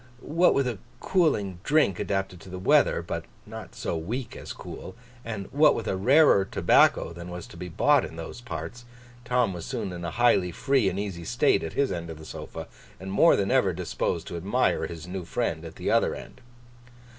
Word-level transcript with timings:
What 0.33 0.55
with 0.55 0.65
a 0.67 0.79
cooling 0.99 1.59
drink 1.63 1.99
adapted 1.99 2.39
to 2.41 2.49
the 2.49 2.57
weather, 2.57 3.03
but 3.03 3.25
not 3.45 3.75
so 3.75 3.95
weak 3.95 4.35
as 4.35 4.51
cool; 4.51 4.95
and 5.23 5.45
what 5.51 5.75
with 5.75 5.87
a 5.87 5.95
rarer 5.95 6.43
tobacco 6.43 7.13
than 7.13 7.29
was 7.29 7.45
to 7.45 7.55
be 7.55 7.69
bought 7.69 8.03
in 8.03 8.15
those 8.15 8.41
parts; 8.41 8.85
Tom 9.25 9.53
was 9.53 9.63
soon 9.63 9.93
in 9.93 10.03
a 10.03 10.09
highly 10.09 10.51
free 10.51 10.89
and 10.89 10.99
easy 10.99 11.23
state 11.23 11.61
at 11.61 11.73
his 11.73 11.91
end 11.91 12.09
of 12.09 12.17
the 12.17 12.25
sofa, 12.25 12.67
and 12.99 13.11
more 13.11 13.35
than 13.35 13.51
ever 13.51 13.73
disposed 13.73 14.25
to 14.25 14.37
admire 14.37 14.87
his 14.87 15.07
new 15.07 15.23
friend 15.23 15.63
at 15.63 15.75
the 15.75 15.91
other 15.91 16.15
end. 16.15 16.41